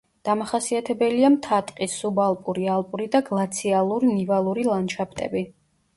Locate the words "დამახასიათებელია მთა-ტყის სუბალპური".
0.27-2.65